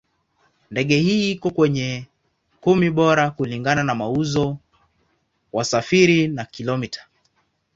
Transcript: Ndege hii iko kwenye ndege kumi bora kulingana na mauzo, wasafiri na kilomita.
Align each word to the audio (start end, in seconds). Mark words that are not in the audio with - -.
Ndege 0.71 0.97
hii 0.97 1.31
iko 1.31 1.49
kwenye 1.51 1.81
ndege 1.91 2.09
kumi 2.61 2.89
bora 2.89 3.29
kulingana 3.31 3.83
na 3.83 3.95
mauzo, 3.95 4.57
wasafiri 5.53 6.27
na 6.27 6.45
kilomita. 6.45 7.07